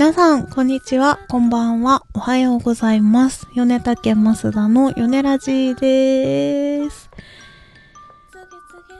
[0.00, 3.46] 皆さん、こんにちは、こんばんは、おはようございます。
[3.54, 7.10] 米竹増田の米ラジでーす。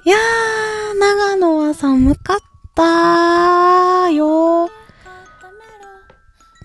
[0.04, 2.38] いやー、長野は寒かっ
[2.74, 4.70] たーよー。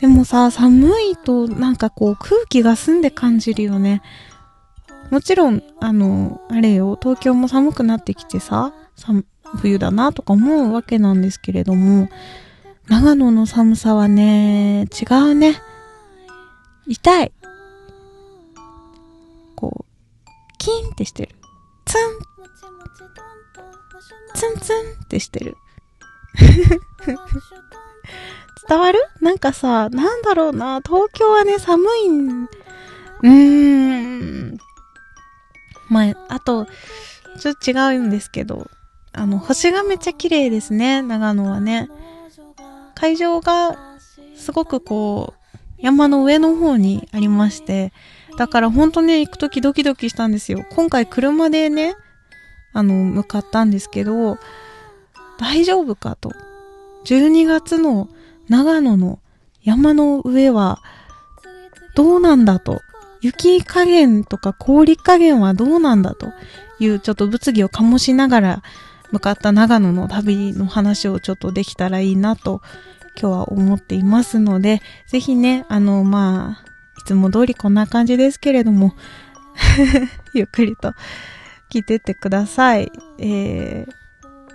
[0.01, 4.02] でもさ、寒いとなんかこう空気が澄んで感じるよね。
[5.11, 8.74] もちろん、あの、あれよ、東京も寒くなってきてさ、
[9.61, 12.10] 冬だなとか思うわけなんですけれども、
[12.88, 15.62] 長野の寒さはね、違うね。
[16.86, 17.32] 痛い。
[19.56, 19.92] こう、
[20.60, 21.36] キーンってしてる。
[21.86, 22.02] ツン。
[24.36, 25.58] ツンツンってしてる。
[28.68, 29.00] 伝わる？
[29.22, 33.30] なんかさ、なんだろうな、東京はね、寒いん、うー
[34.53, 34.58] ん。
[35.89, 36.67] まあ、あと、
[37.39, 38.70] ちょっと違うんですけど、
[39.14, 41.89] あの、星がめっちゃ綺麗ですね、長野はね。
[42.95, 43.77] 会場が
[44.35, 47.93] すごくこう、山の上の方にありまして、
[48.37, 50.65] だから本当ね、行くときドキドキしたんですよ。
[50.71, 51.95] 今回車でね、
[52.73, 54.37] あの、向かったんですけど、
[55.37, 56.31] 大丈夫かと。
[57.05, 58.09] 12月の
[58.49, 59.19] 長野の
[59.63, 60.81] 山の上は
[61.95, 62.81] どうなんだと。
[63.21, 66.27] 雪加減とか氷加減はどうなんだと
[66.80, 68.63] いうちょっと物議を醸しながら
[69.16, 72.61] 向かった長野の旅の話をちょっとできたらいいなと
[73.19, 76.66] 今日は思っていますので、ぜひね、あの、まあ、
[76.99, 78.93] いつも通りこんな感じですけれども
[80.33, 80.93] ゆっくりと
[81.71, 82.91] 聞いてってください。
[83.19, 83.91] えー、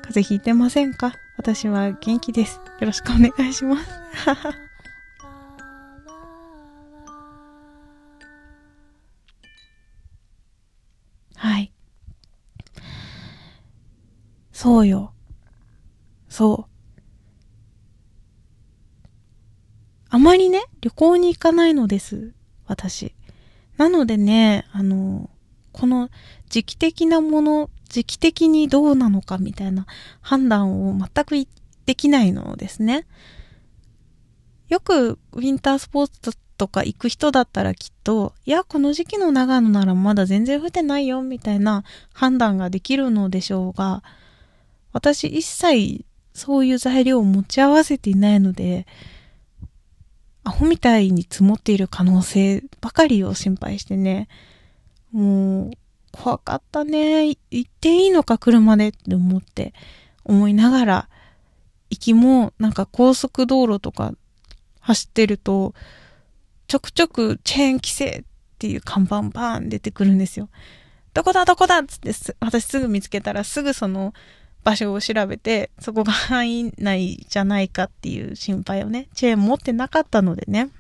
[0.03, 1.15] 風邪ひいてませんか？
[1.39, 2.61] 私は元気です。
[2.81, 3.89] よろしくお願いします。
[14.63, 15.15] そうよ。
[16.29, 16.71] そう。
[20.11, 22.35] あまりね、旅行に行かないのです。
[22.67, 23.15] 私。
[23.79, 25.31] なのでね、あの、
[25.73, 26.11] この
[26.51, 29.87] 時期的なもの、時期的にどうなのかみたいな
[30.21, 31.37] 判断を全く
[31.87, 33.07] できないのですね。
[34.69, 41.83] よくウィンタースポーツとか行く人だったらきっと、いや、この時期の長野ならまだ全然降ってないよみたいな
[42.13, 44.03] 判断ができるのでしょうが、
[44.93, 48.87] 私一切そういう材料を持ち合わせていないので、
[50.43, 54.29] アホみたいに積もっている可能性ばかりを心配してね、
[55.13, 55.71] もう、
[56.13, 57.29] 怖かったね。
[57.29, 59.75] 行っていいのか、車でって思って、
[60.25, 61.09] 思いながら、
[61.91, 64.15] 行きも、なんか高速道路とか
[64.81, 65.75] 走ってると、
[66.69, 68.25] ちょくちょくチェーン規制っ
[68.59, 70.49] ていう看板バーン出てくるんですよ。
[71.13, 71.45] どこだ？
[71.45, 71.79] どこだ？
[71.79, 74.15] っつって私すぐ見つけたらすぐその
[74.65, 80.71] 場所を調べて、そこが範囲内じゃないかっていう心配をね、チェーン持ってなかったのでね、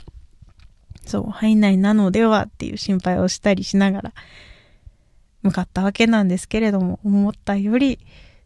[1.06, 4.12] そう、範囲内なのではっていう心配をしたりしながら、
[5.42, 7.98] 向かったわけなんですけれども、思ったより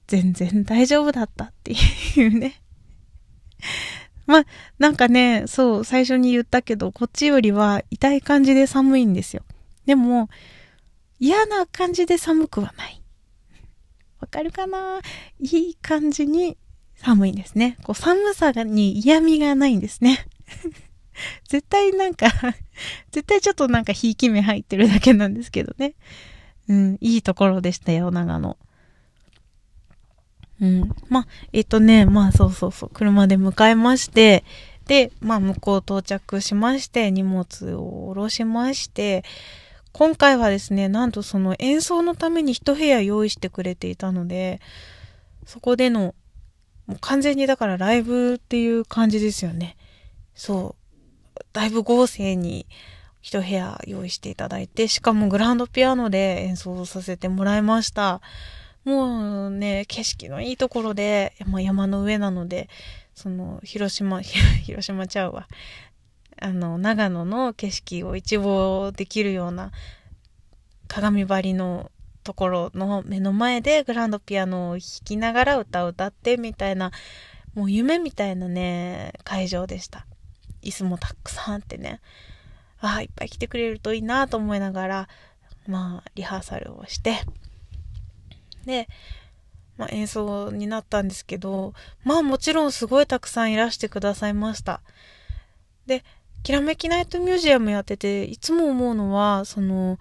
[0.07, 2.61] 全然大丈夫だったっていうね。
[4.27, 4.45] まあ、
[4.79, 9.43] なんかね、そう、最初に言ったけど、こっちよりは痛い感じで寒いんですよ。
[9.85, 10.31] でも、
[11.19, 13.04] 嫌な感じで寒くはない。
[14.25, 15.01] わかるかな？
[15.39, 16.57] いい感じに
[16.97, 17.77] 寒いんですね。
[17.83, 20.27] こう寒さに嫌味がないんですね。
[21.47, 22.27] 絶対なんか
[23.13, 25.93] 絶対ちょっとなんかひいき目入ってるだけなんですけどね。
[26.69, 28.57] うん、いいところでしたよ、長野。
[30.63, 30.91] うん。
[31.11, 34.43] まあ、えっとね、まあそうそうそう、車で迎えまして、
[34.87, 39.23] で、まあ向こう到着しまして、荷物を下ろしまして、
[39.95, 44.61] 今回はですね、なんとその演奏のために一部屋用意してくれていたので、
[45.47, 46.17] そこでの、
[46.89, 49.77] もう完全にだからライブっていう感じですよね。
[50.35, 50.75] そ
[51.37, 51.41] う。
[51.53, 52.67] だいぶ合成に
[53.23, 58.21] 一部屋用意していただいて、しかもグランドピアノで演奏させてもらいました。
[58.83, 62.69] もうね、景色のいいところで、山の上なので、
[63.15, 64.21] その、広島、
[64.67, 65.47] 広島ちゃうわ。
[66.45, 69.73] あの、長野の景色を一望できるような
[70.89, 71.91] 鏡張りの
[72.23, 76.91] ところの目の前でグランドピアノを弾きながら歌を歌ってみたいな、
[77.55, 80.05] もう夢みたいなね、会場でした。
[80.61, 82.03] 椅子もたくさんあってね、
[82.79, 85.09] ああ、いっぱい来てくれるといいなと思いながら、
[85.67, 87.23] まあ、リハーサルをして、
[88.67, 88.87] で、
[89.79, 94.83] まあ、演奏になったんですけど、まあもちろんすごいたくさんいらしてくださいました。
[95.87, 96.05] で、
[96.45, 99.99] きらめきナイトミュージアムやってて、いつも思うのは、その、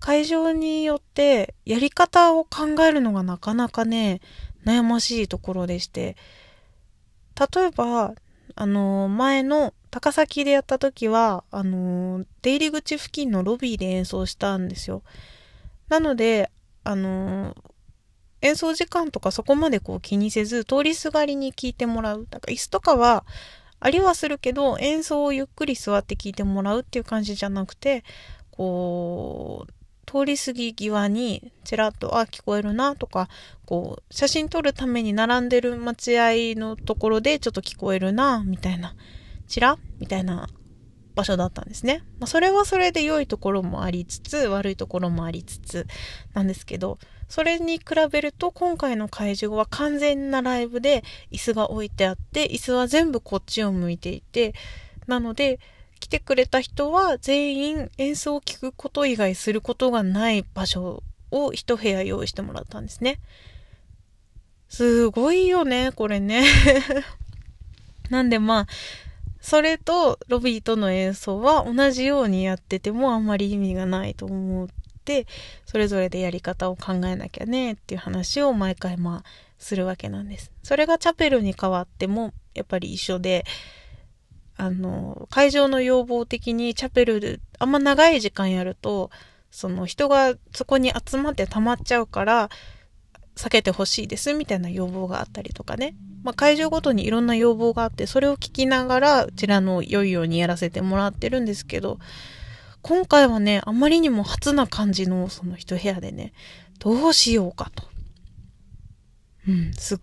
[0.00, 4.20] 会場によってやり方を考えるのがなかなかね、
[4.66, 6.16] 悩ましいところでして、
[7.54, 8.12] 例えば、
[8.56, 15.02] あの、前の高崎でやった時は、あの、出入り口付近のロビーで演奏したんですよ。
[15.88, 16.50] なので、
[16.82, 17.54] あの、
[18.40, 22.26] 演奏時間とかそこまでこう気にせず、通りすがりに聞いてもらう。
[22.28, 23.24] だから椅子とかは、
[23.84, 28.02] ありはするけど、演奏をゆっくり座って聞いてもらうっていう感じじゃなくて、
[28.50, 29.72] こう、
[30.10, 33.28] 通り過ぎ際にちらっと、あ、聞こえるなとか、
[33.66, 38.94] こう、写真撮るために並んでる待合のところでちょっと聞こえるなみたいな、
[39.48, 40.48] ちらみたいな
[41.14, 42.02] 場所だったんですね。
[42.18, 45.86] まあ、それはそれで良いところもありつつ、悪いところもありつつ
[46.32, 54.54] なんですけど、それに比べると今回の会場は完全なライブで椅子が置いてあって、椅子は全部こっちを向いていて、
[55.06, 55.60] なので、
[56.00, 63.20] 来てくれた人は全員演奏を聴くこと以外することがない場所を一部屋用意してもらったんですね。
[64.68, 66.44] すごいよね、これね。
[68.10, 68.66] なんでまあ、
[69.44, 74.68] それとロビーとの演奏は同じようにやっててもあんまり意味がないと思っ
[75.04, 75.26] て、
[75.66, 79.24] それぞれでやり方を考えなきゃねっていう話を毎回まあ
[79.58, 80.50] するわけなんです。
[80.62, 83.44] それがチャペルに変わってもやっぱり一緒で、
[84.56, 89.10] あの、会場の要望的にチャペルであんま長い時間やると、
[89.50, 92.48] その人がそこに集まって溜まっちゃうから、
[93.36, 95.94] 避けてほしいですみたいな要望があったりとかね。
[96.24, 101.98] まあ、会場ごとにいろんな要望があって、それを聞きながら、うちらの良いようにやらせてもらってるんですけど、
[102.80, 106.32] 今回はね、あまりにも初な感じのその一部屋でね、
[106.78, 107.84] どうしようかと。
[109.46, 109.98] うん、すっ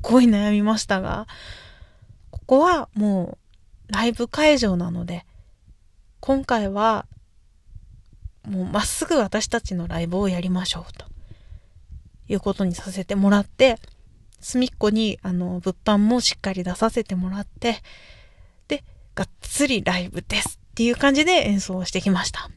[0.00, 1.26] ごい悩みましたが、
[2.30, 3.38] ここはも
[3.88, 5.26] うライブ会場なので、
[6.20, 7.04] 今回は
[8.48, 11.04] もうまっすぐ私たちのライブをやりましょうと
[12.28, 13.78] いうことにさせてもらって、
[14.42, 17.76] 隅っこにあの物販もしっかり出させてもらって、
[18.68, 18.84] で、
[19.14, 22.50] がっつりライブですっていう感じで演奏してきました。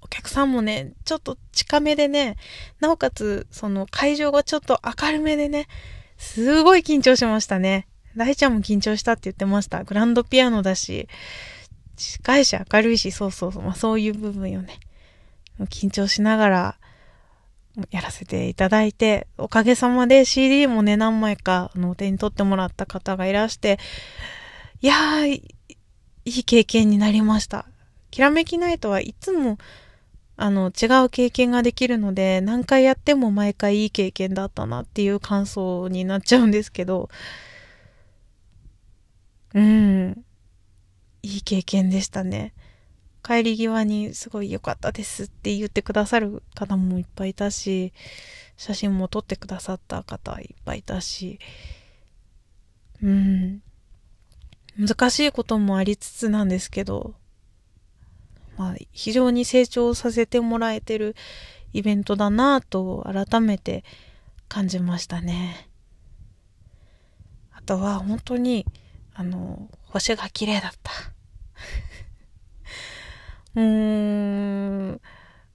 [0.00, 2.36] お客さんもね、ちょっと近めでね、
[2.80, 5.68] なおかつその会場がちょっと明るめでね、
[6.16, 7.86] すごい緊張しましたね。
[8.16, 9.84] 大ちゃんも緊張したって言ってました。
[9.84, 11.08] グランドピアノだし、
[11.96, 14.80] 近いし明るいし、そうそうそう、まあそういう部分よね。
[15.60, 16.78] 緊張しながら
[17.90, 23.78] やらせていただいて、おかげさまで CD もね、何枚か、あの、手に取ってもらった方がいらして、
[24.80, 25.44] いやー、い
[26.24, 27.66] い経験になりました。
[28.10, 29.58] きらめきナイトはいつも、
[30.36, 37.08] あの、違う経験ができるので、何回やっても毎回いい経験だったなっていう感想になっちゃうんですけど、
[39.54, 40.24] うん、
[41.22, 42.52] いい経験でしたね。
[43.24, 47.94] 帰り際にすごい良かったですって言ってくださる方もいっぱいいたし、
[48.56, 51.38] 写真も撮ってくださった方いっぱいいたし、
[53.02, 53.62] うん。
[54.78, 57.14] 難しいこともありつつなんですけど、
[58.56, 61.16] まあ、非常に成長させてもらえてる
[61.72, 63.84] イベントだなぁと改めて
[64.48, 65.68] 感じましたね。
[67.52, 68.66] あとは本当に、
[69.14, 71.13] あの、星が綺麗だった。
[73.56, 75.00] うーん、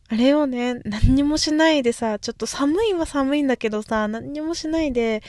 [0.08, 5.22] あれをね、何にもしないでさ、ちょっと寒いは寒いんだけどさ、何にもしないで、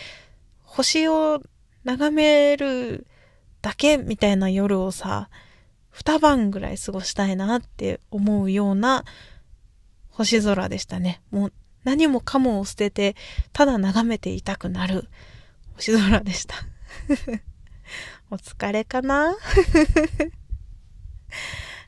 [0.62, 1.42] 星を
[1.84, 3.06] 眺める
[3.62, 5.28] だけみたいな夜をさ、
[5.90, 9.04] 二晩ぐらい過ごしたいなって思うような
[10.10, 11.20] 星空でしたね。
[11.30, 11.52] もう
[11.84, 13.16] 何もかもを捨てて、
[13.52, 15.08] ただ眺めていたくなる
[15.74, 16.54] 星空でした。
[18.30, 19.34] お疲れかな？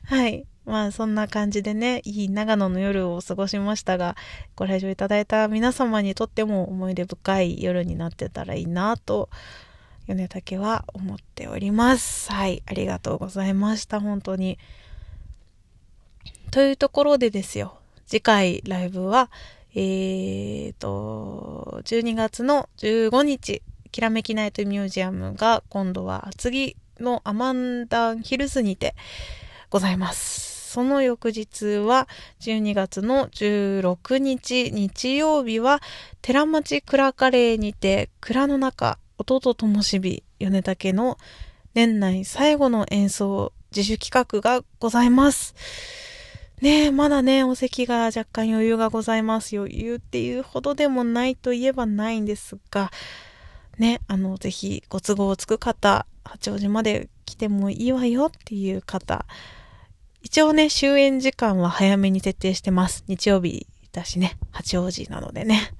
[0.05, 0.45] はい。
[0.65, 4.15] まあそんな感じでね、いい長野の夜を過ごしましたが、
[4.55, 9.29] ご来場いただいた皆様にとっても思い出深い夜になってたらいいなと、
[10.07, 12.31] 米竹は思っております。
[12.31, 14.57] はい、ありがとうございました、本当に。
[16.51, 19.29] というところでですよ、次回ライブは、
[19.75, 28.95] えーと、12月の15日、きらめきナイトミュージアムが今度は厚木のアマンダンヒルズにて
[29.69, 30.52] ございます。
[30.73, 32.07] その翌日は
[32.39, 35.83] 12月の16日日曜日は
[36.23, 41.19] 寺町蔵カレーにて蔵の中弟ともしび米竹の
[41.75, 45.53] 年内最後の演奏自主企画がございます。
[46.59, 49.55] ねえ、まだね、お席が若干余裕がございます。
[49.55, 52.91] 余裕っていうほどでもないといえばないんですが、
[53.77, 59.25] ね、あの、ぜひご都合つく方、八王子まで来てもいいわよっていう方、
[60.23, 63.03] 一応ね、終演時間は早めに設定してます。
[63.07, 65.73] 日曜日だしね、八王子なのでね。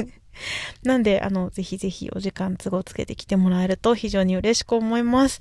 [0.84, 5.40] なんで、あの、ぜひぜひお時間都合つけてきてもらえると非常に嬉しく思います。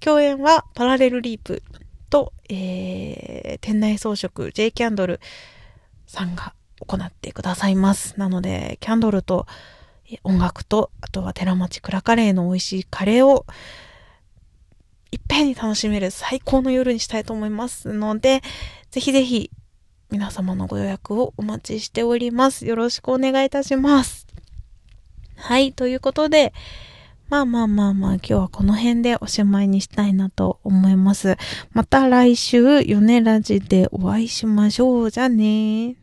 [0.00, 1.62] 共演はパラレルリープ
[2.08, 5.20] と、えー、店内装飾 J キャンドル
[6.06, 6.54] さんが
[6.86, 8.18] 行ってくださいます。
[8.18, 9.46] なので、キャンドルと
[10.24, 13.44] 音楽と、あとは寺町クラカレーの美味しいカレーを
[15.12, 18.42] いっぺんに楽しめる最高の夜にしたいと思いますので、
[18.90, 19.50] ぜひぜひ
[20.10, 22.66] 皆様のご予約をお待ちしております。
[22.66, 24.26] よろしくお願いいたします。
[25.36, 26.54] はい、ということで、
[27.28, 31.36] まあまあまあまあ、今日はこの辺でおしまいにしたいなと思います。
[31.72, 35.10] また来週、ヨネラジでお会いしましょう。
[35.10, 35.96] じゃあね